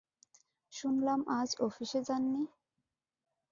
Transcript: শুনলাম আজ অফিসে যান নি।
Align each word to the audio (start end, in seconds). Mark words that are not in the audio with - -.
শুনলাম 0.73 1.19
আজ 1.39 1.49
অফিসে 1.59 1.99
যান 2.07 2.23
নি। 2.33 2.43